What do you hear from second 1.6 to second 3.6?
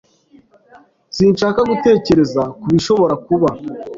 gutekereza kubishobora kuba.